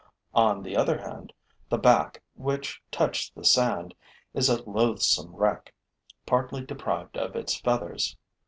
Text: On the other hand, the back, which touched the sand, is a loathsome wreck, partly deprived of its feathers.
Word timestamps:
On 0.33 0.63
the 0.63 0.75
other 0.75 0.97
hand, 0.97 1.31
the 1.69 1.77
back, 1.77 2.23
which 2.33 2.81
touched 2.89 3.35
the 3.35 3.45
sand, 3.45 3.93
is 4.33 4.49
a 4.49 4.63
loathsome 4.67 5.35
wreck, 5.35 5.75
partly 6.25 6.65
deprived 6.65 7.17
of 7.19 7.35
its 7.35 7.59
feathers. 7.59 8.17